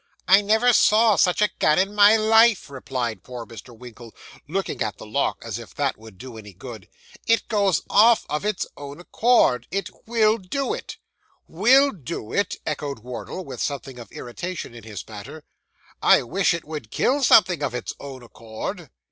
'I 0.27 0.41
never 0.41 0.73
saw 0.73 1.15
such 1.15 1.43
a 1.43 1.49
gun 1.59 1.77
in 1.77 1.93
my 1.93 2.17
life,' 2.17 2.71
replied 2.71 3.21
poor 3.21 3.45
Mr. 3.45 3.77
Winkle, 3.77 4.15
looking 4.47 4.81
at 4.81 4.97
the 4.97 5.05
lock, 5.05 5.37
as 5.45 5.59
if 5.59 5.75
that 5.75 5.95
would 5.95 6.17
do 6.17 6.39
any 6.39 6.53
good. 6.53 6.89
'It 7.27 7.47
goes 7.47 7.83
off 7.87 8.25
of 8.27 8.43
its 8.43 8.65
own 8.75 8.99
accord. 8.99 9.67
It 9.69 9.91
_will 10.07 10.39
_do 10.43 10.75
it.' 10.75 10.97
'Will 11.47 11.91
do 11.91 12.33
it!' 12.33 12.55
echoed 12.65 12.97
Wardle, 13.01 13.45
with 13.45 13.61
something 13.61 13.99
of 13.99 14.11
irritation 14.11 14.73
in 14.73 14.85
his 14.85 15.07
manner. 15.07 15.43
'I 16.01 16.23
wish 16.23 16.55
it 16.55 16.65
would 16.65 16.89
kill 16.89 17.21
something 17.23 17.61
of 17.61 17.75
its 17.75 17.93
own 17.99 18.23
accord. 18.23 18.89